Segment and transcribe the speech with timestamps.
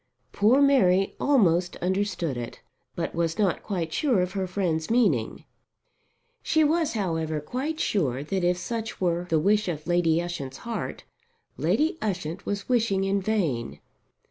[0.31, 2.59] Poor Mary almost understood it,
[2.95, 5.43] but was not quite sure of her friend's meaning.
[6.41, 11.03] She was, however, quite sure that if such were the wish of Lady Ushant's heart,
[11.55, 13.79] Lady Ushant was wishing in vain.